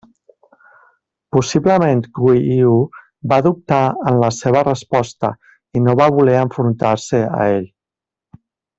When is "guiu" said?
2.21-2.79